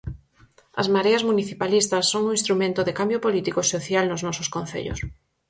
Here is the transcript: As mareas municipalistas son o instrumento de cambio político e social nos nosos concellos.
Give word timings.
As 0.81 0.87
mareas 0.95 1.23
municipalistas 1.29 2.03
son 2.11 2.23
o 2.29 2.35
instrumento 2.37 2.81
de 2.87 2.93
cambio 2.99 3.19
político 3.25 3.57
e 3.61 3.69
social 3.75 4.05
nos 4.07 4.23
nosos 4.27 4.47
concellos. 4.55 4.99